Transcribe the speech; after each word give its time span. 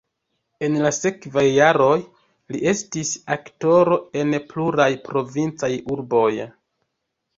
En 0.67 0.77
la 0.83 0.91
sekvaj 0.99 1.43
jaroj 1.47 1.97
li 2.55 2.61
estis 2.73 3.11
aktoro 3.35 3.99
en 4.23 4.33
pluraj 4.55 4.89
provincaj 5.07 5.71
urboj. 5.97 6.29